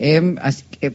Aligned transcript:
Em, 0.00 0.36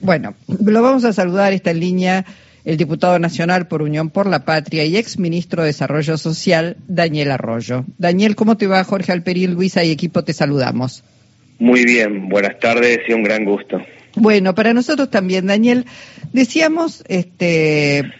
bueno, 0.02 0.34
lo 0.48 0.82
vamos 0.82 1.04
a 1.04 1.12
saludar, 1.12 1.52
está 1.52 1.72
en 1.72 1.80
línea 1.82 2.26
el 2.64 2.78
diputado 2.78 3.20
nacional 3.20 3.68
por 3.68 3.82
Unión 3.82 4.10
por 4.10 4.28
la 4.28 4.46
Patria 4.46 4.86
y 4.86 4.96
ex 4.96 5.20
ministro 5.20 5.62
de 5.62 5.68
Desarrollo 5.68 6.18
Social, 6.18 6.78
Daniel 6.88 7.32
Arroyo. 7.32 7.84
Daniel, 7.98 8.38
¿cómo 8.38 8.56
te 8.56 8.68
va? 8.68 8.84
Jorge 8.86 9.12
Alperil, 9.12 9.52
Luisa 9.52 9.84
y 9.84 9.92
equipo, 9.92 10.24
te 10.24 10.32
saludamos. 10.32 11.04
Muy 11.60 11.84
bien, 11.84 12.30
buenas 12.30 12.58
tardes 12.60 13.00
y 13.08 13.12
un 13.14 13.24
gran 13.24 13.44
gusto. 13.44 13.82
Bueno, 14.16 14.56
para 14.56 14.74
nosotros 14.74 15.10
también, 15.10 15.48
Daniel, 15.48 15.86
decíamos, 16.32 17.04
este, 17.10 18.14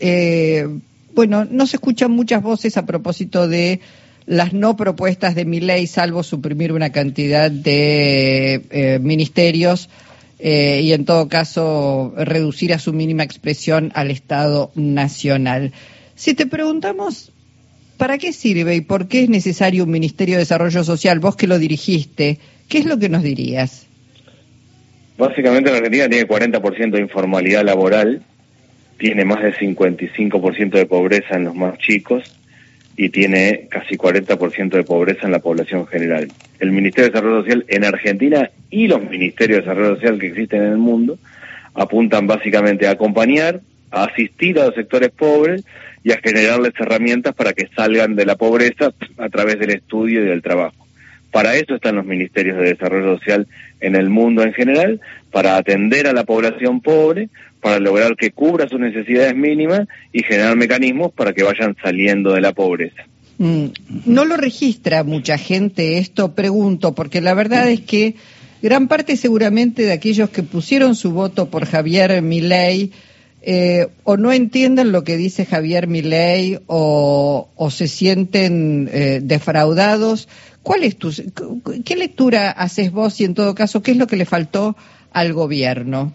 eh, 0.00 0.66
bueno, 1.14 1.46
no 1.48 1.66
se 1.66 1.76
escuchan 1.76 2.10
muchas 2.10 2.42
voces 2.42 2.76
a 2.76 2.86
propósito 2.86 3.46
de 3.46 3.80
las 4.26 4.52
no 4.52 4.76
propuestas 4.76 5.34
de 5.34 5.44
mi 5.44 5.60
ley, 5.60 5.86
salvo 5.86 6.22
suprimir 6.22 6.72
una 6.72 6.90
cantidad 6.90 7.50
de 7.50 8.62
eh, 8.70 8.98
ministerios 9.00 9.88
eh, 10.38 10.80
y 10.82 10.92
en 10.92 11.04
todo 11.04 11.28
caso 11.28 12.14
reducir 12.16 12.72
a 12.72 12.78
su 12.78 12.92
mínima 12.92 13.22
expresión 13.22 13.92
al 13.94 14.10
Estado 14.10 14.70
Nacional. 14.74 15.72
Si 16.14 16.34
te 16.34 16.46
preguntamos, 16.46 17.32
¿para 17.96 18.18
qué 18.18 18.32
sirve 18.32 18.76
y 18.76 18.80
por 18.80 19.08
qué 19.08 19.24
es 19.24 19.28
necesario 19.28 19.84
un 19.84 19.90
Ministerio 19.90 20.36
de 20.36 20.40
Desarrollo 20.40 20.84
Social? 20.84 21.20
Vos 21.20 21.36
que 21.36 21.46
lo 21.46 21.58
dirigiste, 21.58 22.38
¿qué 22.68 22.78
es 22.78 22.86
lo 22.86 22.98
que 22.98 23.08
nos 23.08 23.22
dirías? 23.22 23.86
Básicamente 25.18 25.70
la 25.70 25.76
Argentina 25.76 26.08
tiene 26.08 26.26
40% 26.26 26.90
de 26.90 27.00
informalidad 27.00 27.64
laboral, 27.64 28.22
tiene 28.98 29.24
más 29.24 29.42
del 29.42 29.54
55% 29.54 30.70
de 30.70 30.86
pobreza 30.86 31.36
en 31.36 31.44
los 31.44 31.54
más 31.54 31.78
chicos, 31.78 32.22
y 32.96 33.08
tiene 33.08 33.68
casi 33.70 33.96
40% 33.96 34.70
de 34.70 34.84
pobreza 34.84 35.26
en 35.26 35.32
la 35.32 35.38
población 35.38 35.86
general. 35.86 36.28
El 36.58 36.72
Ministerio 36.72 37.04
de 37.04 37.10
Desarrollo 37.10 37.42
Social 37.42 37.64
en 37.68 37.84
Argentina 37.84 38.50
y 38.70 38.88
los 38.88 39.02
Ministerios 39.02 39.58
de 39.58 39.62
Desarrollo 39.62 39.94
Social 39.96 40.18
que 40.18 40.26
existen 40.28 40.62
en 40.62 40.72
el 40.72 40.78
mundo 40.78 41.18
apuntan 41.74 42.26
básicamente 42.26 42.86
a 42.86 42.92
acompañar, 42.92 43.60
a 43.90 44.04
asistir 44.04 44.58
a 44.58 44.66
los 44.66 44.74
sectores 44.74 45.10
pobres 45.10 45.64
y 46.04 46.12
a 46.12 46.18
generarles 46.18 46.72
herramientas 46.78 47.34
para 47.34 47.52
que 47.52 47.68
salgan 47.74 48.14
de 48.14 48.26
la 48.26 48.36
pobreza 48.36 48.92
a 49.18 49.28
través 49.28 49.58
del 49.58 49.70
estudio 49.70 50.22
y 50.22 50.28
del 50.28 50.42
trabajo. 50.42 50.86
Para 51.30 51.56
eso 51.56 51.74
están 51.74 51.96
los 51.96 52.04
ministerios 52.04 52.58
de 52.58 52.64
desarrollo 52.64 53.16
social 53.16 53.46
en 53.80 53.96
el 53.96 54.10
mundo 54.10 54.42
en 54.42 54.52
general, 54.52 55.00
para 55.30 55.56
atender 55.56 56.06
a 56.06 56.12
la 56.12 56.24
población 56.24 56.82
pobre, 56.82 57.30
para 57.62 57.78
lograr 57.78 58.16
que 58.16 58.32
cubra 58.32 58.68
sus 58.68 58.80
necesidades 58.80 59.36
mínimas 59.36 59.86
y 60.12 60.24
generar 60.24 60.56
mecanismos 60.56 61.12
para 61.12 61.32
que 61.32 61.44
vayan 61.44 61.76
saliendo 61.80 62.32
de 62.32 62.40
la 62.40 62.52
pobreza. 62.52 63.04
Mm, 63.38 63.66
no 64.04 64.24
lo 64.24 64.36
registra 64.36 65.04
mucha 65.04 65.38
gente 65.38 65.98
esto, 65.98 66.34
pregunto, 66.34 66.94
porque 66.94 67.20
la 67.20 67.34
verdad 67.34 67.70
es 67.70 67.80
que 67.80 68.16
gran 68.62 68.88
parte 68.88 69.16
seguramente 69.16 69.82
de 69.82 69.92
aquellos 69.92 70.30
que 70.30 70.42
pusieron 70.42 70.96
su 70.96 71.12
voto 71.12 71.50
por 71.50 71.64
Javier 71.64 72.20
Milei 72.20 72.90
eh, 73.42 73.86
o 74.02 74.16
no 74.16 74.32
entienden 74.32 74.90
lo 74.90 75.04
que 75.04 75.16
dice 75.16 75.46
Javier 75.46 75.86
Milei 75.86 76.58
o, 76.66 77.48
se 77.70 77.86
sienten 77.86 78.90
eh, 78.92 79.20
defraudados. 79.22 80.28
¿Cuál 80.64 80.82
es 80.82 80.96
tu, 80.96 81.12
qué 81.84 81.94
lectura 81.96 82.50
haces 82.50 82.90
vos 82.90 83.20
y 83.20 83.24
en 83.24 83.34
todo 83.34 83.54
caso 83.54 83.82
qué 83.82 83.92
es 83.92 83.96
lo 83.96 84.08
que 84.08 84.16
le 84.16 84.26
faltó 84.26 84.76
al 85.12 85.32
gobierno? 85.32 86.12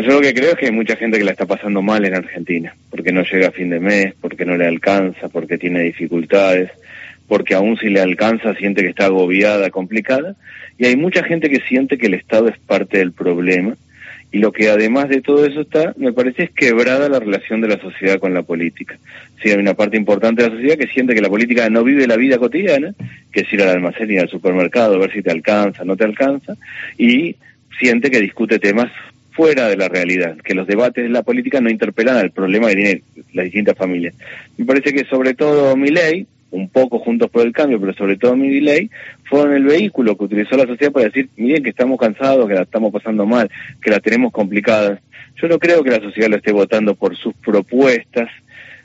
Yo 0.00 0.12
lo 0.12 0.20
que 0.20 0.32
creo 0.32 0.52
es 0.52 0.56
que 0.56 0.66
hay 0.66 0.72
mucha 0.72 0.96
gente 0.96 1.18
que 1.18 1.24
la 1.24 1.32
está 1.32 1.46
pasando 1.46 1.82
mal 1.82 2.04
en 2.04 2.14
Argentina, 2.14 2.74
porque 2.90 3.12
no 3.12 3.22
llega 3.24 3.48
a 3.48 3.52
fin 3.52 3.70
de 3.70 3.80
mes, 3.80 4.14
porque 4.20 4.44
no 4.44 4.56
le 4.56 4.66
alcanza, 4.66 5.28
porque 5.28 5.58
tiene 5.58 5.80
dificultades, 5.82 6.70
porque 7.28 7.54
aún 7.54 7.76
si 7.76 7.88
le 7.88 8.00
alcanza 8.00 8.54
siente 8.54 8.82
que 8.82 8.88
está 8.88 9.06
agobiada, 9.06 9.70
complicada, 9.70 10.34
y 10.78 10.86
hay 10.86 10.96
mucha 10.96 11.22
gente 11.24 11.50
que 11.50 11.60
siente 11.60 11.98
que 11.98 12.06
el 12.06 12.14
Estado 12.14 12.48
es 12.48 12.58
parte 12.58 12.98
del 12.98 13.12
problema 13.12 13.76
y 14.32 14.38
lo 14.38 14.50
que 14.50 14.70
además 14.70 15.10
de 15.10 15.20
todo 15.20 15.44
eso 15.44 15.60
está, 15.60 15.92
me 15.98 16.12
parece, 16.12 16.44
es 16.44 16.50
quebrada 16.50 17.10
la 17.10 17.20
relación 17.20 17.60
de 17.60 17.68
la 17.68 17.78
sociedad 17.78 18.18
con 18.18 18.32
la 18.32 18.42
política. 18.42 18.98
Sí, 19.42 19.50
hay 19.50 19.58
una 19.58 19.74
parte 19.74 19.98
importante 19.98 20.42
de 20.42 20.48
la 20.48 20.54
sociedad 20.54 20.78
que 20.78 20.86
siente 20.86 21.14
que 21.14 21.20
la 21.20 21.28
política 21.28 21.68
no 21.68 21.84
vive 21.84 22.06
la 22.06 22.16
vida 22.16 22.38
cotidiana, 22.38 22.94
que 23.30 23.40
es 23.40 23.52
ir 23.52 23.62
al 23.62 23.68
almacén 23.68 24.10
y 24.10 24.16
al 24.16 24.30
supermercado, 24.30 24.94
a 24.94 24.98
ver 24.98 25.12
si 25.12 25.20
te 25.20 25.30
alcanza, 25.30 25.84
no 25.84 25.96
te 25.96 26.04
alcanza, 26.04 26.56
y 26.96 27.36
siente 27.78 28.10
que 28.10 28.20
discute 28.20 28.58
temas 28.58 28.90
fuera 29.32 29.68
de 29.68 29.76
la 29.76 29.88
realidad, 29.88 30.36
que 30.36 30.54
los 30.54 30.66
debates 30.66 31.04
de 31.04 31.10
la 31.10 31.22
política 31.22 31.60
no 31.60 31.70
interpelan 31.70 32.16
al 32.16 32.30
problema 32.30 32.68
que 32.68 32.76
tienen 32.76 33.02
las 33.32 33.44
distintas 33.44 33.76
familias. 33.76 34.14
Me 34.56 34.64
parece 34.64 34.92
que 34.92 35.04
sobre 35.04 35.34
todo 35.34 35.76
mi 35.76 35.88
ley, 35.88 36.26
un 36.50 36.68
poco 36.68 36.98
juntos 36.98 37.30
por 37.30 37.46
el 37.46 37.52
cambio, 37.52 37.80
pero 37.80 37.94
sobre 37.94 38.16
todo 38.16 38.36
mi 38.36 38.60
ley, 38.60 38.90
fueron 39.24 39.54
el 39.54 39.64
vehículo 39.64 40.16
que 40.16 40.24
utilizó 40.24 40.56
la 40.56 40.66
sociedad 40.66 40.92
para 40.92 41.06
decir, 41.06 41.28
miren 41.36 41.62
que 41.62 41.70
estamos 41.70 41.98
cansados, 41.98 42.46
que 42.46 42.54
la 42.54 42.62
estamos 42.62 42.92
pasando 42.92 43.26
mal, 43.26 43.50
que 43.82 43.90
la 43.90 44.00
tenemos 44.00 44.32
complicada. 44.32 45.00
Yo 45.40 45.48
no 45.48 45.58
creo 45.58 45.82
que 45.82 45.90
la 45.90 46.00
sociedad 46.00 46.28
lo 46.28 46.36
esté 46.36 46.52
votando 46.52 46.94
por 46.94 47.16
sus 47.16 47.32
propuestas, 47.34 48.28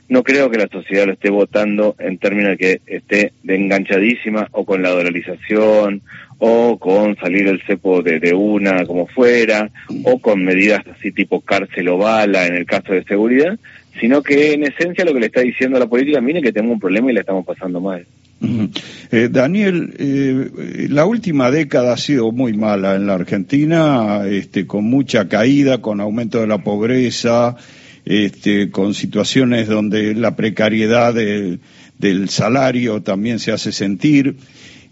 no 0.08 0.22
creo 0.22 0.50
que 0.50 0.58
la 0.58 0.68
sociedad 0.68 1.06
lo 1.06 1.12
esté 1.12 1.30
votando 1.30 1.94
en 1.98 2.18
términos 2.18 2.52
de 2.52 2.56
que 2.56 2.80
esté 2.86 3.32
de 3.42 3.56
enganchadísima 3.56 4.48
o 4.52 4.64
con 4.64 4.82
la 4.82 4.90
dolarización 4.90 6.02
o 6.38 6.78
con 6.78 7.16
salir 7.16 7.48
el 7.48 7.62
cepo 7.62 8.02
de, 8.02 8.20
de, 8.20 8.32
una 8.32 8.86
como 8.86 9.06
fuera 9.06 9.70
o 10.04 10.18
con 10.18 10.44
medidas 10.44 10.82
así 10.86 11.12
tipo 11.12 11.40
cárcel 11.40 11.88
o 11.88 11.98
bala 11.98 12.46
en 12.46 12.54
el 12.54 12.64
caso 12.64 12.92
de 12.92 13.04
seguridad, 13.04 13.58
sino 14.00 14.22
que 14.22 14.52
en 14.52 14.64
esencia 14.64 15.04
lo 15.04 15.12
que 15.12 15.20
le 15.20 15.26
está 15.26 15.40
diciendo 15.40 15.76
a 15.76 15.80
la 15.80 15.86
política, 15.86 16.20
mire 16.20 16.40
que 16.40 16.52
tenemos 16.52 16.74
un 16.74 16.80
problema 16.80 17.10
y 17.10 17.14
le 17.14 17.20
estamos 17.20 17.44
pasando 17.44 17.80
mal. 17.80 18.06
Eh, 19.10 19.28
Daniel, 19.30 19.94
eh, 19.98 20.86
la 20.90 21.06
última 21.06 21.50
década 21.50 21.94
ha 21.94 21.96
sido 21.96 22.30
muy 22.30 22.52
mala 22.52 22.94
en 22.94 23.06
la 23.06 23.14
Argentina, 23.14 24.22
este, 24.28 24.66
con 24.66 24.84
mucha 24.84 25.28
caída, 25.28 25.78
con 25.78 26.00
aumento 26.00 26.40
de 26.40 26.46
la 26.46 26.58
pobreza, 26.58 27.56
este, 28.08 28.70
con 28.70 28.94
situaciones 28.94 29.68
donde 29.68 30.14
la 30.14 30.34
precariedad 30.34 31.12
del 31.12 32.28
salario 32.30 33.02
también 33.02 33.38
se 33.38 33.52
hace 33.52 33.70
sentir. 33.70 34.36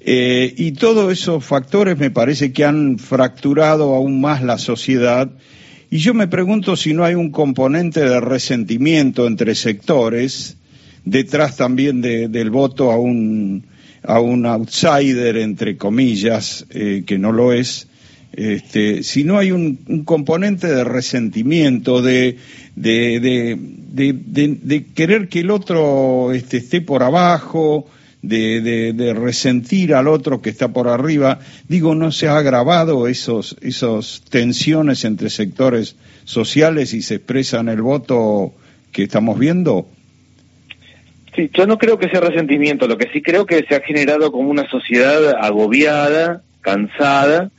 Eh, 0.00 0.54
y 0.56 0.72
todos 0.72 1.12
esos 1.12 1.44
factores 1.44 1.98
me 1.98 2.10
parece 2.10 2.52
que 2.52 2.64
han 2.64 2.98
fracturado 2.98 3.94
aún 3.94 4.20
más 4.20 4.42
la 4.42 4.58
sociedad 4.58 5.30
y 5.88 5.98
yo 5.98 6.14
me 6.14 6.26
pregunto 6.26 6.76
si 6.76 6.92
no 6.94 7.04
hay 7.04 7.14
un 7.14 7.30
componente 7.30 8.00
de 8.00 8.20
resentimiento 8.20 9.26
entre 9.26 9.54
sectores, 9.54 10.56
detrás 11.04 11.56
también 11.56 12.02
del 12.02 12.50
voto 12.50 12.90
a 12.90 12.98
un, 12.98 13.64
a 14.02 14.18
un 14.18 14.46
outsider, 14.46 15.36
entre 15.36 15.76
comillas, 15.76 16.66
eh, 16.70 17.04
que 17.06 17.18
no 17.18 17.30
lo 17.30 17.52
es, 17.52 17.86
este, 18.32 19.02
si 19.02 19.24
no 19.24 19.38
hay 19.38 19.50
un, 19.52 20.04
componente 20.04 20.66
de 20.66 20.84
resentimiento, 20.84 22.02
de, 22.02 22.36
de, 22.74 23.58
de, 23.58 24.86
querer 24.94 25.28
que 25.28 25.40
el 25.40 25.50
otro 25.50 26.32
este, 26.32 26.58
esté 26.58 26.80
por 26.80 27.02
abajo, 27.02 27.88
de, 28.22 28.92
de, 28.92 29.14
resentir 29.14 29.94
al 29.94 30.08
otro 30.08 30.42
que 30.42 30.50
está 30.50 30.68
por 30.68 30.88
arriba. 30.88 31.38
Digo, 31.68 31.94
¿no 31.94 32.10
se 32.12 32.28
ha 32.28 32.36
agravado 32.36 33.06
esos, 33.08 33.56
esos 33.60 34.22
tensiones 34.28 35.04
entre 35.04 35.30
sectores 35.30 35.96
sociales 36.24 36.92
y 36.92 37.02
se 37.02 37.16
expresa 37.16 37.60
en 37.60 37.68
el 37.68 37.82
voto 37.82 38.52
que 38.92 39.04
estamos 39.04 39.38
viendo? 39.38 39.88
Sí, 41.34 41.50
yo 41.52 41.66
no 41.66 41.78
creo 41.78 41.98
que 41.98 42.08
sea 42.08 42.20
resentimiento, 42.20 42.88
lo 42.88 42.96
que 42.96 43.10
sí 43.12 43.20
creo 43.20 43.46
que 43.46 43.64
se 43.68 43.74
ha 43.74 43.80
generado 43.80 44.32
como 44.32 44.50
una 44.50 44.68
sociedad 44.68 45.34
agobiada, 45.40 46.42
cansada 46.62 47.50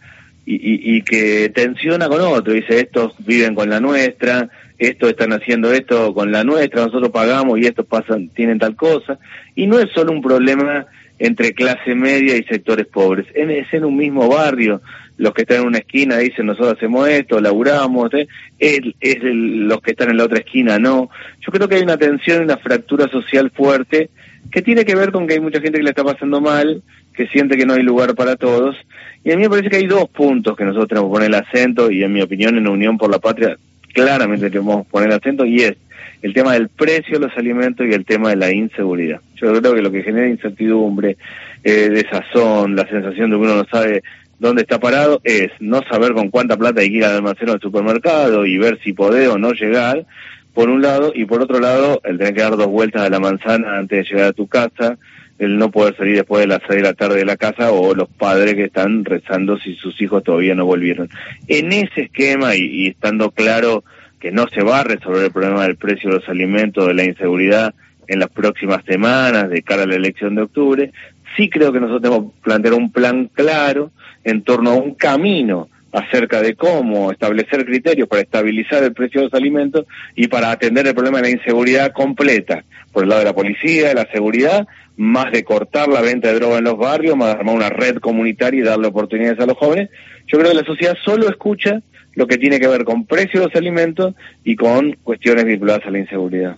y, 0.50 0.98
y 0.98 1.02
que 1.02 1.50
tensiona 1.50 2.08
con 2.08 2.22
otro. 2.22 2.54
Dice, 2.54 2.80
estos 2.80 3.14
viven 3.20 3.54
con 3.54 3.70
la 3.70 3.82
nuestra, 3.82 4.50
estos 4.78 5.10
están 5.10 5.34
haciendo 5.34 5.74
esto 5.74 6.14
con 6.14 6.32
la 6.32 6.44
nuestra, 6.44 6.86
nosotros 6.86 7.10
pagamos 7.10 7.60
y 7.60 7.66
estos 7.66 7.86
pasan, 7.86 8.30
tienen 8.30 8.58
tal 8.58 8.76
cosa. 8.76 9.20
Y 9.56 9.68
no 9.68 9.78
es 9.78 9.92
solo 9.94 10.14
un 10.14 10.22
problema 10.22 10.86
entre 11.20 11.54
clase 11.54 11.96
media 11.96 12.38
y 12.38 12.44
sectores 12.44 12.86
pobres, 12.86 13.26
es 13.34 13.74
en 13.74 13.86
un 13.86 13.98
mismo 13.98 14.30
barrio. 14.30 14.82
Los 15.18 15.34
que 15.34 15.42
están 15.42 15.62
en 15.62 15.68
una 15.68 15.80
esquina 15.80 16.18
dicen 16.20 16.46
nosotros 16.46 16.76
hacemos 16.78 17.10
esto, 17.10 17.42
laburamos, 17.42 18.14
¿eh? 18.14 18.28
es, 18.60 18.82
es 19.02 19.18
los 19.24 19.82
que 19.82 19.92
están 19.92 20.12
en 20.12 20.18
la 20.18 20.26
otra 20.26 20.40
esquina 20.40 20.78
no. 20.78 21.10
Yo 21.42 21.52
creo 21.52 21.68
que 21.68 21.76
hay 21.76 21.82
una 21.82 21.98
tensión, 21.98 22.44
una 22.44 22.58
fractura 22.58 23.08
social 23.10 23.52
fuerte 23.52 24.12
que 24.52 24.62
tiene 24.62 24.86
que 24.86 24.96
ver 24.96 25.12
con 25.12 25.28
que 25.28 25.34
hay 25.34 25.40
mucha 25.40 25.60
gente 25.60 25.80
que 25.80 25.84
le 25.84 25.90
está 25.90 26.04
pasando 26.04 26.40
mal, 26.40 26.84
que 27.16 27.28
siente 27.28 27.58
que 27.58 27.66
no 27.66 27.74
hay 27.74 27.82
lugar 27.82 28.14
para 28.14 28.36
todos. 28.36 28.76
Y 29.24 29.32
a 29.32 29.36
mí 29.36 29.44
me 29.44 29.50
parece 29.50 29.70
que 29.70 29.78
hay 29.78 29.88
dos 29.88 30.10
puntos 30.10 30.56
que 30.56 30.64
nosotros 30.64 30.88
tenemos 30.90 31.10
que 31.10 31.14
poner 31.14 31.28
el 31.28 31.36
acento 31.36 31.92
y 31.92 32.04
en 32.04 32.14
mi 32.14 32.22
opinión 32.22 32.58
en 32.58 32.64
la 32.64 32.72
Unión 32.72 32.98
por 32.98 33.12
la 33.12 33.20
Patria 33.20 33.58
claramente 33.94 34.50
tenemos 34.50 34.86
que 34.86 34.92
poner 34.92 35.12
acento 35.12 35.46
y 35.46 35.62
es 35.62 35.76
el 36.22 36.34
tema 36.34 36.54
del 36.54 36.70
precio 36.70 37.20
de 37.20 37.28
los 37.28 37.38
alimentos 37.38 37.86
y 37.86 37.94
el 37.94 38.06
tema 38.06 38.30
de 38.30 38.36
la 38.36 38.52
inseguridad. 38.52 39.22
Yo 39.36 39.54
creo 39.54 39.74
que 39.74 39.82
lo 39.82 39.92
que 39.92 40.04
genera 40.04 40.28
incertidumbre, 40.28 41.18
eh, 41.64 41.90
desazón, 41.90 42.76
la 42.76 42.88
sensación 42.88 43.30
de 43.30 43.36
que 43.36 43.42
uno 43.42 43.56
no 43.56 43.66
sabe 43.66 44.04
dónde 44.40 44.64
está 44.64 44.80
parado, 44.80 45.22
es 45.24 45.50
no 45.60 45.82
saber 45.90 46.14
con 46.14 46.30
cuánta 46.30 46.58
plata 46.58 46.82
hay 46.82 46.90
que 46.90 46.98
ir 46.98 47.06
al 47.06 47.16
almacén 47.16 47.48
del 47.48 47.60
supermercado 47.60 48.46
y 48.46 48.58
ver 48.58 48.80
si 48.84 48.94
podés 48.94 49.30
o 49.30 49.38
no 49.38 49.54
llegar, 49.54 50.06
por 50.54 50.70
un 50.70 50.82
lado, 50.82 51.12
y 51.14 51.26
por 51.26 51.42
otro 51.42 51.60
lado, 51.60 52.02
el 52.04 52.18
tener 52.18 52.34
que 52.34 52.42
dar 52.42 52.58
dos 52.58 52.68
vueltas 52.68 53.04
a 53.04 53.10
la 53.10 53.20
manzana 53.20 53.78
antes 53.78 54.00
de 54.00 54.12
llegar 54.12 54.30
a 54.30 54.34
tu 54.34 54.48
casa, 54.48 54.98
el 55.40 55.58
no 55.58 55.72
poder 55.72 55.96
salir 55.96 56.16
después 56.16 56.42
de 56.42 56.48
las 56.48 56.62
seis 56.68 56.82
de 56.82 56.88
la 56.88 56.94
tarde 56.94 57.18
de 57.18 57.26
la 57.26 57.38
casa 57.38 57.72
o 57.72 57.94
los 57.94 58.10
padres 58.10 58.56
que 58.56 58.66
están 58.66 59.06
rezando 59.06 59.58
si 59.60 59.76
sus 59.76 60.02
hijos 60.02 60.24
todavía 60.24 60.56
no 60.56 60.66
volvieron. 60.66 61.10
En 61.48 61.72
ese 61.72 62.04
esquema 62.04 62.56
y, 62.56 62.64
y 62.64 62.88
estando 62.88 63.32
claro 63.32 63.84
que 64.20 64.32
no 64.32 64.48
se 64.48 64.64
va 64.64 64.80
a 64.80 64.84
resolver 64.84 65.26
el 65.26 65.32
problema 65.32 65.64
del 65.64 65.76
precio 65.76 66.10
de 66.10 66.18
los 66.18 66.30
alimentos, 66.30 66.88
de 66.88 66.94
la 66.94 67.04
inseguridad 67.04 67.74
en 68.08 68.20
las 68.20 68.30
próximas 68.30 68.84
semanas 68.86 69.50
de 69.50 69.62
cara 69.62 69.84
a 69.84 69.88
la 69.88 69.96
elección 69.96 70.36
de 70.36 70.44
octubre, 70.44 70.92
sí 71.36 71.50
creo 71.50 71.72
que 71.72 71.80
nosotros 71.80 72.02
tenemos 72.02 72.34
que 72.34 72.42
plantear 72.42 72.74
un 72.74 72.92
plan 72.92 73.30
claro 73.34 73.92
en 74.24 74.42
torno 74.44 74.72
a 74.72 74.76
un 74.76 74.96
camino 74.96 75.70
acerca 75.92 76.42
de 76.42 76.56
cómo 76.56 77.12
establecer 77.12 77.66
criterios 77.66 78.08
para 78.08 78.22
estabilizar 78.22 78.84
el 78.84 78.94
precio 78.94 79.22
de 79.22 79.26
los 79.28 79.34
alimentos 79.34 79.86
y 80.16 80.28
para 80.28 80.52
atender 80.52 80.86
el 80.88 80.94
problema 80.94 81.18
de 81.18 81.24
la 81.24 81.30
inseguridad 81.30 81.92
completa, 81.94 82.64
por 82.98 83.04
el 83.04 83.10
lado 83.10 83.20
de 83.20 83.26
la 83.26 83.36
policía, 83.36 83.90
de 83.90 83.94
la 83.94 84.08
seguridad, 84.12 84.66
más 84.96 85.32
de 85.32 85.44
cortar 85.44 85.88
la 85.88 86.02
venta 86.02 86.30
de 86.30 86.40
droga 86.40 86.58
en 86.58 86.64
los 86.64 86.80
barrios, 86.80 87.16
más 87.16 87.28
de 87.28 87.34
armar 87.34 87.54
una 87.54 87.70
red 87.70 87.98
comunitaria 87.98 88.60
y 88.60 88.64
darle 88.64 88.88
oportunidades 88.88 89.40
a 89.40 89.46
los 89.46 89.56
jóvenes. 89.56 89.92
Yo 90.26 90.40
creo 90.40 90.50
que 90.50 90.58
la 90.58 90.66
sociedad 90.66 90.96
solo 91.06 91.30
escucha 91.30 91.84
lo 92.16 92.26
que 92.26 92.40
tiene 92.40 92.60
que 92.60 92.68
ver 92.68 92.86
con 92.86 93.06
precios 93.06 93.34
de 93.34 93.50
los 93.50 93.56
alimentos 93.56 94.16
y 94.44 94.56
con 94.56 94.94
cuestiones 95.04 95.46
vinculadas 95.46 95.86
a 95.86 95.92
la 95.92 96.00
inseguridad. 96.00 96.58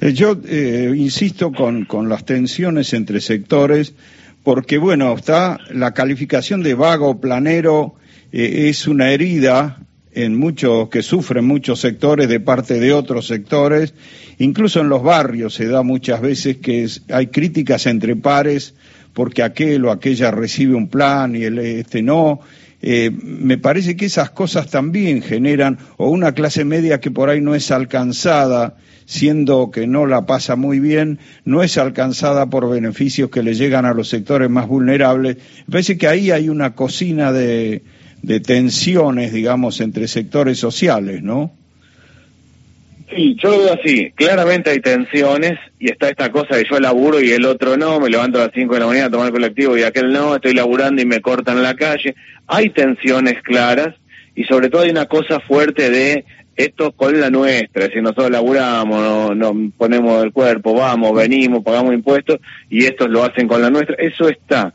Eh, 0.00 0.14
yo 0.14 0.38
eh, 0.48 0.90
insisto 0.96 1.52
con, 1.52 1.84
con 1.84 2.08
las 2.08 2.24
tensiones 2.24 2.94
entre 2.94 3.20
sectores, 3.20 3.94
porque 4.42 4.78
bueno, 4.78 5.12
está 5.12 5.58
la 5.70 5.92
calificación 5.92 6.62
de 6.62 6.72
vago, 6.72 7.20
planero, 7.20 7.96
eh, 8.32 8.70
es 8.70 8.88
una 8.88 9.12
herida 9.12 9.83
en 10.14 10.38
muchos 10.38 10.88
que 10.88 11.02
sufren 11.02 11.44
muchos 11.44 11.80
sectores 11.80 12.28
de 12.28 12.40
parte 12.40 12.80
de 12.80 12.92
otros 12.92 13.26
sectores, 13.26 13.94
incluso 14.38 14.80
en 14.80 14.88
los 14.88 15.02
barrios 15.02 15.54
se 15.54 15.66
da 15.66 15.82
muchas 15.82 16.20
veces 16.20 16.58
que 16.58 16.88
hay 17.08 17.26
críticas 17.28 17.86
entre 17.86 18.16
pares 18.16 18.74
porque 19.12 19.42
aquel 19.42 19.84
o 19.84 19.90
aquella 19.90 20.30
recibe 20.30 20.74
un 20.74 20.88
plan 20.88 21.34
y 21.34 21.44
el 21.44 21.58
este 21.58 22.02
no. 22.02 22.40
Eh, 22.82 23.10
me 23.10 23.56
parece 23.56 23.96
que 23.96 24.04
esas 24.04 24.30
cosas 24.30 24.68
también 24.68 25.22
generan 25.22 25.78
o 25.96 26.10
una 26.10 26.32
clase 26.32 26.66
media 26.66 27.00
que 27.00 27.10
por 27.10 27.30
ahí 27.30 27.40
no 27.40 27.54
es 27.54 27.70
alcanzada, 27.70 28.76
siendo 29.06 29.70
que 29.70 29.86
no 29.86 30.04
la 30.04 30.26
pasa 30.26 30.54
muy 30.54 30.80
bien, 30.80 31.18
no 31.46 31.62
es 31.62 31.78
alcanzada 31.78 32.50
por 32.50 32.68
beneficios 32.68 33.30
que 33.30 33.42
le 33.42 33.54
llegan 33.54 33.86
a 33.86 33.94
los 33.94 34.10
sectores 34.10 34.50
más 34.50 34.68
vulnerables. 34.68 35.38
Me 35.66 35.72
parece 35.72 35.96
que 35.96 36.08
ahí 36.08 36.30
hay 36.30 36.50
una 36.50 36.74
cocina 36.74 37.32
de, 37.32 37.82
de 38.24 38.40
tensiones, 38.40 39.32
digamos, 39.32 39.80
entre 39.80 40.08
sectores 40.08 40.58
sociales, 40.58 41.22
¿no? 41.22 41.52
Sí, 43.14 43.36
yo 43.40 43.50
lo 43.50 43.58
veo 43.58 43.74
así. 43.74 44.10
Claramente 44.14 44.70
hay 44.70 44.80
tensiones 44.80 45.58
y 45.78 45.90
está 45.90 46.08
esta 46.08 46.32
cosa 46.32 46.56
de 46.56 46.64
yo 46.68 46.80
laburo 46.80 47.20
y 47.20 47.30
el 47.30 47.44
otro 47.44 47.76
no, 47.76 48.00
me 48.00 48.08
levanto 48.08 48.38
a 48.38 48.46
las 48.46 48.54
5 48.54 48.74
de 48.74 48.80
la 48.80 48.86
mañana 48.86 49.06
a 49.06 49.10
tomar 49.10 49.26
el 49.26 49.32
colectivo 49.32 49.76
y 49.76 49.82
aquel 49.82 50.12
no, 50.12 50.34
estoy 50.34 50.54
laburando 50.54 51.02
y 51.02 51.06
me 51.06 51.20
cortan 51.20 51.62
la 51.62 51.74
calle. 51.74 52.14
Hay 52.46 52.70
tensiones 52.70 53.42
claras 53.42 53.94
y 54.34 54.44
sobre 54.44 54.68
todo 54.68 54.82
hay 54.82 54.90
una 54.90 55.06
cosa 55.06 55.38
fuerte 55.40 55.90
de 55.90 56.24
esto 56.56 56.92
con 56.92 57.20
la 57.20 57.30
nuestra, 57.30 57.88
si 57.88 58.00
nosotros 58.00 58.30
laburamos, 58.30 59.36
nos 59.36 59.54
no 59.54 59.72
ponemos 59.76 60.22
el 60.22 60.32
cuerpo, 60.32 60.72
vamos, 60.72 61.12
venimos, 61.14 61.64
pagamos 61.64 61.92
impuestos 61.92 62.38
y 62.70 62.84
estos 62.84 63.10
lo 63.10 63.24
hacen 63.24 63.48
con 63.48 63.60
la 63.60 63.70
nuestra, 63.70 63.96
eso 63.96 64.28
está. 64.28 64.72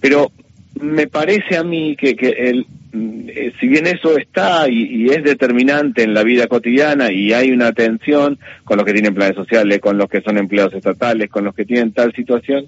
Pero 0.00 0.32
me 0.80 1.06
parece 1.06 1.56
a 1.56 1.64
mí 1.64 1.96
que, 1.96 2.16
que 2.16 2.28
el, 2.28 2.66
eh, 2.92 3.52
si 3.58 3.66
bien 3.66 3.86
eso 3.86 4.16
está 4.16 4.68
y, 4.68 5.06
es 5.10 5.24
determinante 5.24 6.02
en 6.02 6.14
la 6.14 6.22
vida 6.22 6.46
cotidiana 6.46 7.10
y 7.10 7.32
hay 7.32 7.50
una 7.50 7.72
tensión 7.72 8.38
con 8.64 8.76
los 8.76 8.86
que 8.86 8.92
tienen 8.92 9.14
planes 9.14 9.34
sociales, 9.34 9.80
con 9.80 9.98
los 9.98 10.08
que 10.08 10.20
son 10.20 10.38
empleados 10.38 10.74
estatales, 10.74 11.28
con 11.30 11.44
los 11.44 11.54
que 11.54 11.64
tienen 11.64 11.92
tal 11.92 12.12
situación, 12.14 12.66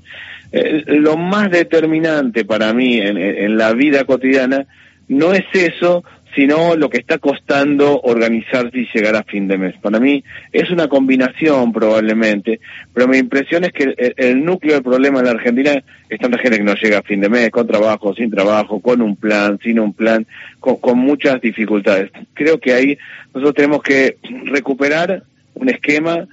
eh, 0.53 0.83
lo 0.87 1.17
más 1.17 1.51
determinante 1.51 2.45
para 2.45 2.73
mí 2.73 2.99
en, 2.99 3.17
en 3.19 3.57
la 3.57 3.73
vida 3.73 4.05
cotidiana 4.05 4.67
no 5.09 5.33
es 5.33 5.45
eso, 5.53 6.03
sino 6.37 6.77
lo 6.77 6.91
que 6.91 6.99
está 6.99 7.17
costando 7.17 7.99
organizarse 8.03 8.79
y 8.79 8.89
llegar 8.95 9.17
a 9.17 9.25
fin 9.25 9.49
de 9.49 9.57
mes. 9.57 9.75
Para 9.81 9.99
mí 9.99 10.23
es 10.53 10.71
una 10.71 10.87
combinación 10.87 11.73
probablemente, 11.73 12.61
pero 12.93 13.09
mi 13.09 13.17
impresión 13.17 13.65
es 13.65 13.73
que 13.73 14.15
el, 14.17 14.45
núcleo 14.45 14.75
del 14.75 14.83
problema 14.83 15.21
en 15.21 15.25
la 15.25 15.31
Argentina 15.31 15.83
es 16.11 16.21
tanta 16.21 16.39
gente 16.39 16.59
que 16.59 16.65
no 16.65 16.75
llega 16.75 16.99
a 16.99 17.03
fin 17.03 17.23
de 17.23 17.31
mes, 17.31 17.51
con 17.51 17.67
trabajo, 17.67 18.15
sin 18.15 18.31
trabajo, 18.31 18.81
con 18.81 19.01
un 19.01 19.17
plan, 19.17 19.59
sin 19.63 19.81
un 19.81 19.95
plan, 19.95 20.27
con, 20.61 20.77
con 20.77 20.99
muchas 20.99 21.41
dificultades. 21.41 22.11
Creo 22.35 22.61
que 22.61 22.75
ahí 22.75 22.99
nosotros 23.35 23.55
tenemos 23.55 23.83
que 23.83 24.19
recuperar 24.45 25.23
un 25.55 25.71
esquema 25.71 26.29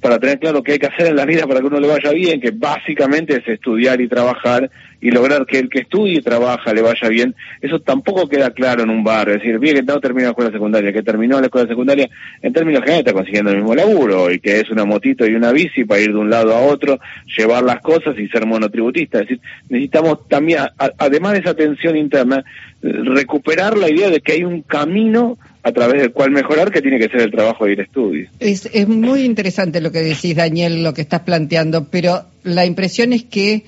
para 0.00 0.18
tener 0.18 0.38
claro 0.38 0.62
qué 0.62 0.72
hay 0.72 0.78
que 0.78 0.86
hacer 0.86 1.08
en 1.08 1.16
la 1.16 1.24
vida 1.24 1.46
para 1.46 1.60
que 1.60 1.66
uno 1.66 1.80
le 1.80 1.88
vaya 1.88 2.10
bien, 2.12 2.40
que 2.40 2.52
básicamente 2.52 3.36
es 3.38 3.48
estudiar 3.48 4.00
y 4.00 4.08
trabajar 4.08 4.70
y 5.00 5.10
lograr 5.10 5.44
que 5.46 5.58
el 5.58 5.68
que 5.68 5.80
estudie 5.80 6.18
y 6.18 6.22
trabaja 6.22 6.72
le 6.72 6.80
vaya 6.80 7.08
bien. 7.08 7.34
Eso 7.60 7.80
tampoco 7.80 8.28
queda 8.28 8.50
claro 8.50 8.84
en 8.84 8.90
un 8.90 9.02
bar. 9.02 9.28
Es 9.28 9.36
decir, 9.36 9.58
bien 9.58 9.76
que 9.76 9.82
no 9.82 10.00
termina 10.00 10.24
la 10.24 10.30
escuela 10.30 10.52
secundaria, 10.52 10.92
que 10.92 11.02
terminó 11.02 11.40
la 11.40 11.46
escuela 11.46 11.68
secundaria, 11.68 12.08
en 12.40 12.52
términos 12.52 12.80
generales 12.80 13.06
está 13.06 13.12
consiguiendo 13.12 13.50
el 13.50 13.58
mismo 13.58 13.74
laburo 13.74 14.30
y 14.30 14.38
que 14.38 14.60
es 14.60 14.70
una 14.70 14.84
motito 14.84 15.26
y 15.26 15.34
una 15.34 15.52
bici 15.52 15.84
para 15.84 16.00
ir 16.00 16.12
de 16.12 16.18
un 16.18 16.30
lado 16.30 16.54
a 16.54 16.60
otro, 16.60 17.00
llevar 17.36 17.64
las 17.64 17.80
cosas 17.80 18.18
y 18.18 18.28
ser 18.28 18.46
monotributista. 18.46 19.18
Es 19.18 19.28
decir, 19.28 19.40
necesitamos 19.68 20.28
también, 20.28 20.60
además 20.98 21.32
de 21.32 21.38
esa 21.40 21.54
tensión 21.54 21.96
interna, 21.96 22.44
recuperar 22.80 23.76
la 23.76 23.90
idea 23.90 24.08
de 24.08 24.20
que 24.20 24.32
hay 24.32 24.44
un 24.44 24.62
camino 24.62 25.36
a 25.64 25.72
través 25.72 26.02
del 26.02 26.12
cual 26.12 26.30
mejorar, 26.30 26.70
que 26.70 26.82
tiene 26.82 26.98
que 26.98 27.08
ser 27.08 27.22
el 27.22 27.30
trabajo 27.30 27.64
de 27.64 27.72
ir 27.72 27.80
a 27.80 27.84
estudio. 27.84 28.28
Es, 28.38 28.68
es 28.72 28.86
muy 28.86 29.22
interesante 29.22 29.80
lo 29.80 29.90
que 29.90 30.00
decís, 30.00 30.36
Daniel, 30.36 30.84
lo 30.84 30.92
que 30.92 31.00
estás 31.00 31.20
planteando, 31.20 31.88
pero 31.90 32.26
la 32.42 32.66
impresión 32.66 33.14
es 33.14 33.24
que 33.24 33.64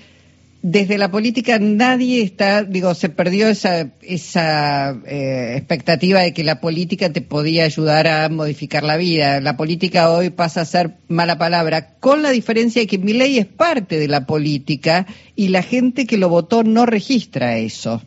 desde 0.61 0.99
la 0.99 1.11
política 1.11 1.59
nadie 1.59 2.23
está, 2.23 2.65
digo, 2.65 2.93
se 2.95 3.09
perdió 3.09 3.49
esa, 3.49 3.93
esa 4.03 4.97
eh, 5.07 5.55
expectativa 5.57 6.21
de 6.21 6.35
que 6.35 6.45
la 6.45 6.61
política 6.61 7.13
te 7.13 7.21
podía 7.21 7.65
ayudar 7.65 8.09
a 8.09 8.29
modificar 8.29 8.83
la 8.83 8.97
vida. 8.97 9.41
La 9.41 9.57
política 9.57 10.11
hoy 10.11 10.31
pasa 10.31 10.63
a 10.63 10.65
ser 10.65 10.95
mala 11.09 11.39
palabra, 11.39 11.95
con 12.01 12.23
la 12.23 12.31
diferencia 12.31 12.83
de 12.83 12.89
que 12.89 12.99
mi 12.99 13.13
ley 13.13 13.39
es 13.39 13.47
parte 13.47 13.99
de 13.99 14.09
la 14.09 14.27
política 14.27 15.07
y 15.35 15.49
la 15.49 15.63
gente 15.63 16.05
que 16.05 16.19
lo 16.19 16.29
votó 16.29 16.63
no 16.63 16.85
registra 16.85 17.57
eso. 17.59 18.03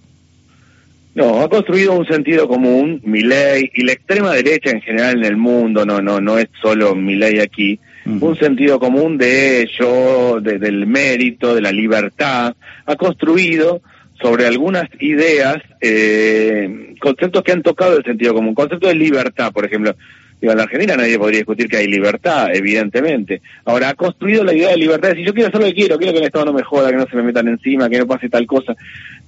No, 1.20 1.42
ha 1.42 1.50
construido 1.50 1.92
un 1.98 2.06
sentido 2.06 2.48
común, 2.48 3.02
mi 3.04 3.24
ley, 3.24 3.70
y 3.74 3.84
la 3.84 3.92
extrema 3.92 4.32
derecha 4.32 4.70
en 4.70 4.80
general 4.80 5.18
en 5.18 5.26
el 5.26 5.36
mundo, 5.36 5.86
no, 5.86 6.02
no, 6.02 6.22
no 6.22 6.38
es 6.38 6.48
solo 6.62 6.96
mi 6.96 7.16
ley 7.16 7.42
aquí, 7.42 7.78
un 8.06 8.38
sentido 8.38 8.80
común 8.80 9.18
de 9.18 9.70
yo, 9.78 10.40
del 10.40 10.88
mérito, 10.88 11.54
de 11.54 11.62
la 11.62 11.74
libertad, 11.74 12.56
ha 12.86 12.96
construido 12.96 13.82
sobre 14.22 14.48
algunas 14.48 14.88
ideas, 15.02 15.58
eh, 15.82 16.96
conceptos 17.02 17.44
que 17.44 17.52
han 17.52 17.64
tocado 17.64 17.98
el 17.98 18.06
sentido 18.06 18.34
común, 18.34 18.56
concepto 18.56 18.88
de 18.88 18.96
libertad, 18.96 19.52
por 19.52 19.66
ejemplo. 19.66 19.98
Digo, 20.42 20.54
en 20.54 20.58
la 20.58 20.64
Argentina 20.64 20.96
nadie 20.96 21.20
podría 21.20 21.40
discutir 21.40 21.68
que 21.68 21.78
hay 21.78 21.88
libertad, 21.88 22.48
evidentemente. 22.54 23.42
Ahora, 23.66 23.90
ha 23.90 23.94
construido 23.94 24.44
la 24.44 24.54
idea 24.54 24.70
de 24.70 24.78
libertad, 24.78 25.10
decir, 25.10 25.26
yo 25.26 25.34
quiero 25.34 25.50
hacer 25.50 25.60
lo 25.60 25.68
que 25.68 25.74
quiero, 25.74 25.98
quiero 25.98 26.14
que 26.14 26.20
el 26.20 26.26
Estado 26.26 26.46
no 26.46 26.54
me 26.54 26.64
joda, 26.64 26.92
que 26.92 26.98
no 26.98 27.08
se 27.08 27.16
me 27.18 27.24
metan 27.24 27.48
encima, 27.50 27.90
que 27.90 28.00
no 28.00 28.08
pase 28.08 28.30
tal 28.30 28.46
cosa. 28.48 28.76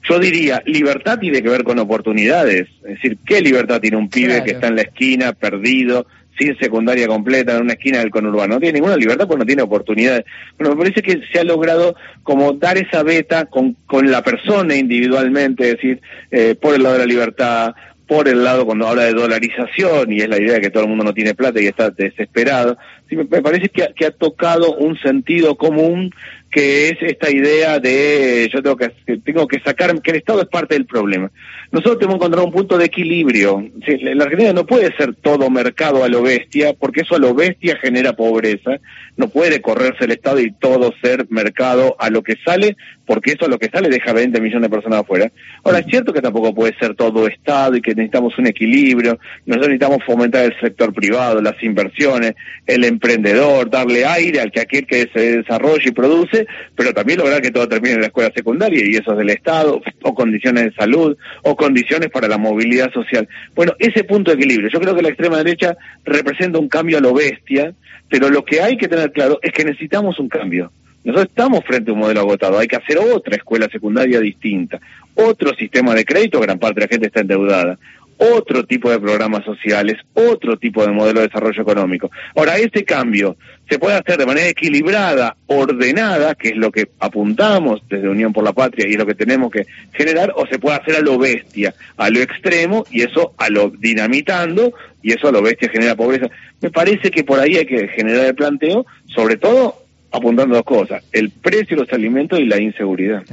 Yo 0.07 0.19
diría, 0.19 0.63
libertad 0.65 1.19
tiene 1.19 1.41
que 1.41 1.49
ver 1.49 1.63
con 1.63 1.79
oportunidades. 1.79 2.67
Es 2.83 2.95
decir, 2.95 3.17
¿qué 3.25 3.41
libertad 3.41 3.81
tiene 3.81 3.97
un 3.97 4.09
pibe 4.09 4.43
que 4.43 4.51
está 4.51 4.67
en 4.67 4.77
la 4.77 4.83
esquina, 4.83 5.33
perdido, 5.33 6.07
sin 6.39 6.57
secundaria 6.57 7.07
completa, 7.07 7.55
en 7.55 7.63
una 7.63 7.73
esquina 7.73 7.99
del 7.99 8.09
conurbano? 8.09 8.55
No 8.55 8.59
tiene 8.61 8.79
ninguna 8.79 8.95
libertad 8.95 9.27
porque 9.27 9.39
no 9.39 9.45
tiene 9.45 9.61
oportunidades. 9.63 10.23
Bueno, 10.57 10.75
me 10.75 10.83
parece 10.83 11.01
que 11.01 11.21
se 11.31 11.39
ha 11.39 11.43
logrado 11.43 11.95
como 12.23 12.53
dar 12.53 12.77
esa 12.77 13.03
beta 13.03 13.45
con, 13.45 13.75
con 13.85 14.09
la 14.09 14.23
persona 14.23 14.75
individualmente, 14.75 15.65
es 15.65 15.71
decir, 15.75 16.01
eh, 16.31 16.55
por 16.55 16.73
el 16.73 16.83
lado 16.83 16.93
de 16.93 16.99
la 16.99 17.05
libertad, 17.05 17.73
por 18.11 18.27
el 18.27 18.43
lado 18.43 18.65
cuando 18.65 18.89
habla 18.89 19.03
de 19.03 19.13
dolarización 19.13 20.11
y 20.11 20.19
es 20.19 20.27
la 20.27 20.37
idea 20.37 20.55
de 20.55 20.59
que 20.59 20.69
todo 20.69 20.83
el 20.83 20.89
mundo 20.89 21.05
no 21.05 21.13
tiene 21.13 21.33
plata 21.33 21.61
y 21.61 21.67
está 21.67 21.91
desesperado. 21.91 22.77
Sí, 23.07 23.15
me, 23.15 23.23
parece 23.23 23.69
que, 23.69 23.87
que, 23.95 24.05
ha 24.05 24.11
tocado 24.11 24.75
un 24.75 24.97
sentido 24.97 25.55
común 25.55 26.13
que 26.51 26.89
es 26.89 26.97
esta 26.99 27.31
idea 27.31 27.79
de 27.79 28.49
yo 28.53 28.61
tengo 28.61 28.75
que 28.75 28.89
tengo 29.23 29.47
que 29.47 29.61
sacar 29.61 30.01
que 30.01 30.11
el 30.11 30.17
Estado 30.17 30.41
es 30.41 30.49
parte 30.49 30.75
del 30.75 30.85
problema. 30.85 31.31
Nosotros 31.71 31.99
tenemos 31.99 32.15
que 32.15 32.25
encontrar 32.25 32.45
un 32.45 32.51
punto 32.51 32.77
de 32.77 32.83
equilibrio. 32.83 33.65
La 34.01 34.25
Argentina 34.25 34.51
no 34.51 34.65
puede 34.65 34.93
ser 34.97 35.15
todo 35.15 35.49
mercado 35.49 36.03
a 36.03 36.09
lo 36.09 36.21
bestia, 36.21 36.73
porque 36.73 37.01
eso 37.01 37.15
a 37.15 37.19
lo 37.19 37.33
bestia 37.33 37.77
genera 37.81 38.11
pobreza. 38.11 38.81
No 39.15 39.29
puede 39.29 39.61
correrse 39.61 40.03
el 40.03 40.11
Estado 40.11 40.41
y 40.41 40.51
todo 40.51 40.93
ser 41.01 41.27
mercado 41.29 41.95
a 41.97 42.09
lo 42.09 42.23
que 42.23 42.35
sale, 42.43 42.75
porque 43.11 43.31
eso 43.31 43.43
a 43.43 43.49
lo 43.49 43.59
que 43.59 43.67
sale 43.67 43.89
deja 43.89 44.13
20 44.13 44.39
millones 44.39 44.69
de 44.69 44.73
personas 44.73 45.01
afuera. 45.01 45.29
Ahora, 45.65 45.79
es 45.79 45.85
cierto 45.87 46.13
que 46.13 46.21
tampoco 46.21 46.55
puede 46.55 46.73
ser 46.79 46.95
todo 46.95 47.27
Estado 47.27 47.75
y 47.75 47.81
que 47.81 47.93
necesitamos 47.93 48.37
un 48.37 48.47
equilibrio. 48.47 49.19
Nosotros 49.45 49.67
necesitamos 49.67 50.05
fomentar 50.05 50.45
el 50.45 50.57
sector 50.61 50.93
privado, 50.93 51.41
las 51.41 51.61
inversiones, 51.61 52.35
el 52.65 52.85
emprendedor, 52.85 53.69
darle 53.69 54.05
aire 54.05 54.39
al 54.39 54.49
que 54.49 54.61
aquel 54.61 54.87
que 54.87 55.09
se 55.13 55.39
desarrolla 55.39 55.83
y 55.85 55.91
produce, 55.91 56.47
pero 56.73 56.93
también 56.93 57.19
lograr 57.19 57.41
que 57.41 57.51
todo 57.51 57.67
termine 57.67 57.95
en 57.95 57.99
la 57.99 58.07
escuela 58.07 58.31
secundaria 58.33 58.81
y 58.85 58.95
eso 58.95 59.11
es 59.11 59.17
del 59.17 59.31
Estado, 59.31 59.81
o 60.03 60.15
condiciones 60.15 60.63
de 60.63 60.71
salud, 60.71 61.17
o 61.43 61.57
condiciones 61.57 62.09
para 62.11 62.29
la 62.29 62.37
movilidad 62.37 62.93
social. 62.93 63.27
Bueno, 63.53 63.73
ese 63.79 64.05
punto 64.05 64.31
de 64.31 64.37
equilibrio. 64.37 64.69
Yo 64.69 64.79
creo 64.79 64.95
que 64.95 65.01
la 65.01 65.09
extrema 65.09 65.35
derecha 65.35 65.75
representa 66.05 66.59
un 66.59 66.69
cambio 66.69 66.97
a 66.97 67.01
lo 67.01 67.13
bestia, 67.13 67.73
pero 68.07 68.29
lo 68.29 68.45
que 68.45 68.61
hay 68.61 68.77
que 68.77 68.87
tener 68.87 69.11
claro 69.11 69.37
es 69.41 69.51
que 69.51 69.65
necesitamos 69.65 70.17
un 70.17 70.29
cambio. 70.29 70.71
Nosotros 71.03 71.29
estamos 71.29 71.63
frente 71.65 71.89
a 71.89 71.93
un 71.93 71.99
modelo 71.99 72.21
agotado, 72.21 72.59
hay 72.59 72.67
que 72.67 72.75
hacer 72.75 72.97
otra 72.99 73.35
escuela 73.35 73.67
secundaria 73.71 74.19
distinta, 74.19 74.79
otro 75.15 75.53
sistema 75.55 75.95
de 75.95 76.05
crédito, 76.05 76.39
gran 76.39 76.59
parte 76.59 76.79
de 76.79 76.85
la 76.85 76.89
gente 76.89 77.07
está 77.07 77.21
endeudada, 77.21 77.77
otro 78.23 78.63
tipo 78.65 78.91
de 78.91 78.99
programas 78.99 79.43
sociales, 79.43 79.97
otro 80.13 80.55
tipo 80.57 80.85
de 80.85 80.91
modelo 80.91 81.21
de 81.21 81.27
desarrollo 81.27 81.59
económico. 81.59 82.11
Ahora, 82.35 82.57
este 82.57 82.83
cambio 82.83 83.35
se 83.67 83.79
puede 83.79 83.95
hacer 83.95 84.17
de 84.17 84.27
manera 84.27 84.47
equilibrada, 84.47 85.37
ordenada, 85.47 86.35
que 86.35 86.49
es 86.49 86.55
lo 86.55 86.71
que 86.71 86.89
apuntamos 86.99 87.81
desde 87.89 88.07
Unión 88.07 88.31
por 88.31 88.43
la 88.43 88.53
Patria 88.53 88.87
y 88.87 88.91
es 88.91 88.97
lo 88.99 89.07
que 89.07 89.15
tenemos 89.15 89.51
que 89.51 89.65
generar, 89.93 90.33
o 90.35 90.45
se 90.45 90.59
puede 90.59 90.77
hacer 90.77 90.97
a 90.97 91.01
lo 91.01 91.17
bestia, 91.17 91.73
a 91.97 92.11
lo 92.11 92.19
extremo, 92.19 92.85
y 92.91 93.01
eso 93.01 93.33
a 93.39 93.49
lo 93.49 93.71
dinamitando, 93.71 94.71
y 95.01 95.13
eso 95.13 95.29
a 95.29 95.31
lo 95.31 95.41
bestia 95.41 95.69
genera 95.69 95.95
pobreza. 95.95 96.29
Me 96.61 96.69
parece 96.69 97.09
que 97.09 97.23
por 97.23 97.39
ahí 97.39 97.57
hay 97.57 97.65
que 97.65 97.87
generar 97.87 98.27
el 98.27 98.35
planteo, 98.35 98.85
sobre 99.07 99.37
todo 99.37 99.80
apuntando 100.11 100.55
dos 100.55 100.65
cosas, 100.65 101.03
el 101.11 101.29
precio 101.29 101.77
de 101.77 101.83
los 101.83 101.93
alimentos 101.93 102.39
y 102.39 102.45
la 102.45 102.59
inseguridad. 102.59 103.23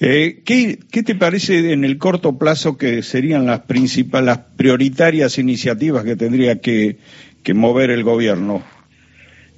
Eh, 0.00 0.40
¿qué, 0.44 0.78
¿Qué 0.90 1.02
te 1.02 1.14
parece 1.14 1.72
en 1.72 1.84
el 1.84 1.98
corto 1.98 2.38
plazo 2.38 2.76
que 2.76 3.02
serían 3.02 3.46
las 3.46 3.60
principales, 3.60 4.26
las 4.26 4.38
prioritarias 4.56 5.38
iniciativas 5.38 6.04
que 6.04 6.16
tendría 6.16 6.60
que, 6.60 6.96
que 7.42 7.54
mover 7.54 7.90
el 7.90 8.02
gobierno? 8.02 8.62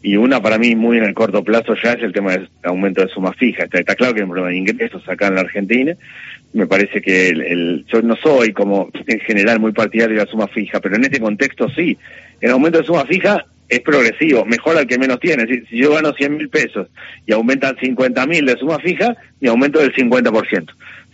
Y 0.03 0.17
una 0.17 0.41
para 0.41 0.59
mí 0.59 0.76
muy 0.76 0.99
en 0.99 1.05
el 1.05 1.15
corto 1.15 1.43
plazo 1.43 1.75
ya 1.83 1.95
es 1.95 2.03
el 2.03 2.12
tema 2.12 2.33
del 2.33 2.49
aumento 2.62 3.03
de 3.03 3.09
suma 3.09 3.33
fija. 3.33 3.65
Está, 3.65 3.79
está 3.79 3.95
claro 3.95 4.15
que 4.15 4.21
hay 4.21 4.25
un 4.25 4.31
problema 4.31 4.50
de 4.50 4.59
ingresos 4.59 5.03
acá 5.09 5.29
en 5.29 5.35
la 5.35 5.41
Argentina. 5.41 5.95
Me 6.53 6.67
parece 6.67 7.00
que 7.00 7.29
el, 7.29 7.43
el, 7.43 7.85
yo 7.93 8.03
no 8.03 8.15
soy 8.15 8.53
como 8.53 8.91
en 9.07 9.21
general 9.21 9.59
muy 9.59 9.73
partidario 9.73 10.17
de 10.17 10.25
la 10.25 10.31
suma 10.31 10.47
fija, 10.47 10.81
pero 10.81 10.97
en 10.97 11.05
este 11.05 11.19
contexto 11.19 11.69
sí. 11.71 11.99
El 12.41 12.50
aumento 12.50 12.79
de 12.79 12.85
suma 12.85 13.05
fija 13.05 13.47
es 13.68 13.80
progresivo, 13.80 14.44
mejor 14.44 14.76
al 14.76 14.87
que 14.87 14.99
menos 14.99 15.18
tiene. 15.20 15.46
Si, 15.46 15.76
yo 15.76 15.94
gano 15.94 16.12
100 16.12 16.37
mil 16.37 16.49
pesos 16.49 16.88
y 17.26 17.32
aumentan 17.32 17.76
50 17.80 18.26
mil 18.26 18.46
de 18.46 18.56
suma 18.56 18.78
fija, 18.78 19.16
mi 19.40 19.49
aumento 19.49 19.80
es 19.80 19.92
del 19.92 20.11
50%. 20.11 20.66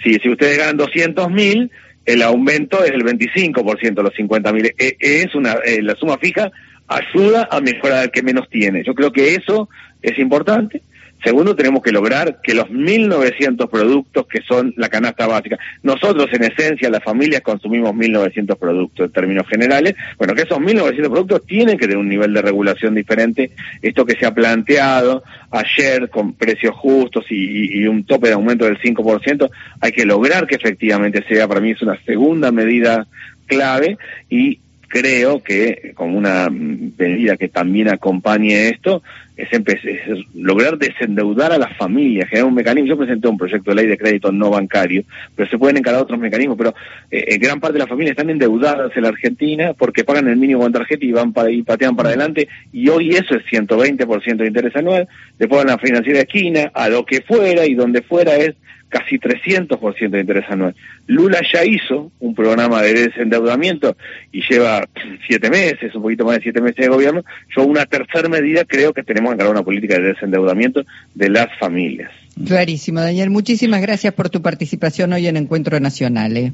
Si, 0.02 0.14
si 0.14 0.28
ustedes 0.28 0.58
ganan 0.58 0.76
200 0.76 1.30
mil, 1.30 1.70
el 2.04 2.22
aumento 2.22 2.84
es 2.84 2.90
del 2.90 3.04
25% 3.04 4.02
los 4.02 4.14
50 4.14 4.52
mil. 4.52 4.66
E, 4.78 4.96
es 4.98 5.34
una, 5.34 5.54
eh, 5.64 5.82
la 5.82 5.94
suma 5.94 6.18
fija 6.18 6.50
ayuda 6.88 7.48
a 7.50 7.60
mejorar 7.60 7.98
al 7.98 8.10
que 8.10 8.22
menos 8.22 8.48
tiene. 8.50 8.82
Yo 8.84 8.94
creo 8.94 9.12
que 9.12 9.34
eso 9.34 9.68
es 10.02 10.18
importante. 10.18 10.82
Segundo, 11.24 11.54
tenemos 11.54 11.82
que 11.82 11.92
lograr 11.92 12.40
que 12.42 12.54
los 12.54 12.66
1.900 12.66 13.68
productos 13.68 14.26
que 14.26 14.42
son 14.42 14.74
la 14.76 14.88
canasta 14.88 15.26
básica, 15.26 15.58
nosotros 15.82 16.26
en 16.32 16.44
esencia, 16.44 16.90
las 16.90 17.02
familias 17.02 17.42
consumimos 17.42 17.92
1.900 17.92 18.56
productos 18.56 19.06
en 19.06 19.12
términos 19.12 19.46
generales, 19.48 19.94
bueno, 20.18 20.34
que 20.34 20.42
esos 20.42 20.58
1.900 20.58 21.10
productos 21.10 21.46
tienen 21.46 21.78
que 21.78 21.86
tener 21.86 21.98
un 21.98 22.08
nivel 22.08 22.32
de 22.32 22.42
regulación 22.42 22.94
diferente. 22.94 23.52
Esto 23.80 24.04
que 24.04 24.18
se 24.18 24.26
ha 24.26 24.34
planteado 24.34 25.22
ayer 25.50 26.08
con 26.10 26.34
precios 26.34 26.74
justos 26.74 27.24
y, 27.30 27.82
y 27.82 27.86
un 27.86 28.04
tope 28.04 28.28
de 28.28 28.34
aumento 28.34 28.64
del 28.64 28.78
5%, 28.78 29.50
hay 29.80 29.92
que 29.92 30.04
lograr 30.04 30.46
que 30.46 30.56
efectivamente 30.56 31.24
sea, 31.28 31.46
para 31.46 31.60
mí 31.60 31.70
es 31.70 31.82
una 31.82 31.98
segunda 32.04 32.50
medida 32.50 33.06
clave 33.46 33.98
y 34.28 34.58
creo 34.92 35.42
que 35.42 35.92
como 35.94 36.18
una 36.18 36.50
medida 36.50 37.38
que 37.38 37.48
también 37.48 37.88
acompañe 37.88 38.68
esto 38.68 39.02
es, 39.38 39.48
es, 39.50 40.26
lograr 40.34 40.76
desendeudar 40.76 41.50
a 41.50 41.56
las 41.56 41.74
familias, 41.78 42.28
generar 42.28 42.48
un 42.48 42.54
mecanismo. 42.54 42.90
Yo 42.90 42.98
presenté 42.98 43.26
un 43.26 43.38
proyecto 43.38 43.70
de 43.70 43.76
ley 43.76 43.86
de 43.86 43.96
crédito 43.96 44.30
no 44.30 44.50
bancario, 44.50 45.04
pero 45.34 45.48
se 45.48 45.56
pueden 45.56 45.78
encarar 45.78 46.02
otros 46.02 46.18
mecanismos, 46.18 46.58
pero 46.58 46.74
eh, 47.10 47.38
gran 47.38 47.58
parte 47.58 47.72
de 47.72 47.78
las 47.78 47.88
familias 47.88 48.12
están 48.12 48.28
endeudadas 48.28 48.94
en 48.94 49.02
la 49.02 49.08
Argentina 49.08 49.72
porque 49.72 50.04
pagan 50.04 50.28
el 50.28 50.36
mínimo 50.36 50.60
con 50.60 50.72
tarjeta 50.72 51.06
y 51.06 51.12
van 51.12 51.32
para 51.32 51.50
y 51.50 51.62
patean 51.62 51.96
para 51.96 52.10
adelante 52.10 52.48
y 52.70 52.90
hoy 52.90 53.12
eso 53.12 53.34
es 53.34 53.44
120% 53.50 54.36
de 54.36 54.46
interés 54.46 54.76
anual, 54.76 55.08
después 55.38 55.64
van 55.64 55.70
a 55.70 55.76
la 55.76 55.78
financiera 55.78 56.20
esquina, 56.20 56.70
a 56.74 56.90
lo 56.90 57.06
que 57.06 57.22
fuera 57.22 57.64
y 57.64 57.74
donde 57.74 58.02
fuera 58.02 58.36
es 58.36 58.54
casi 58.92 59.18
300% 59.18 60.10
de 60.10 60.20
interés 60.20 60.44
anual. 60.50 60.74
Lula 61.06 61.40
ya 61.50 61.64
hizo 61.64 62.12
un 62.20 62.34
programa 62.34 62.82
de 62.82 63.08
desendeudamiento 63.08 63.96
y 64.30 64.42
lleva 64.48 64.86
siete 65.26 65.50
meses, 65.50 65.94
un 65.94 66.02
poquito 66.02 66.24
más 66.26 66.36
de 66.36 66.42
siete 66.42 66.60
meses 66.60 66.76
de 66.76 66.88
gobierno. 66.88 67.24
Yo 67.56 67.64
una 67.64 67.86
tercera 67.86 68.28
medida 68.28 68.64
creo 68.64 68.92
que 68.92 69.02
tenemos 69.02 69.30
que 69.30 69.34
encargar 69.34 69.56
una 69.56 69.64
política 69.64 69.94
de 69.94 70.12
desendeudamiento 70.12 70.84
de 71.14 71.30
las 71.30 71.48
familias. 71.58 72.12
Clarísimo, 72.46 73.00
Daniel. 73.00 73.30
Muchísimas 73.30 73.80
gracias 73.80 74.12
por 74.14 74.28
tu 74.28 74.42
participación 74.42 75.12
hoy 75.12 75.26
en 75.26 75.36
Encuentro 75.36 75.80
Nacional. 75.80 76.36
¿eh? 76.36 76.52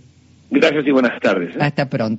Gracias 0.50 0.86
y 0.86 0.90
buenas 0.90 1.20
tardes. 1.20 1.54
¿eh? 1.54 1.58
Hasta 1.60 1.90
pronto. 1.90 2.16